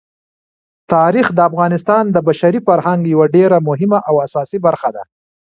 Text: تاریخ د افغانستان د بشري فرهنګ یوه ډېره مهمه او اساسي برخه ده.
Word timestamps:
تاریخ 0.93 1.27
د 1.33 1.39
افغانستان 1.49 2.03
د 2.11 2.17
بشري 2.27 2.59
فرهنګ 2.67 3.01
یوه 3.13 3.25
ډېره 3.35 3.57
مهمه 3.69 3.99
او 4.09 4.15
اساسي 4.27 4.57
برخه 4.65 4.89
ده. 4.95 5.03